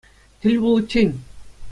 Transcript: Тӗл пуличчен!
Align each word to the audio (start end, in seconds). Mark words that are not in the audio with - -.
Тӗл 0.39 0.55
пуличчен! 0.61 1.09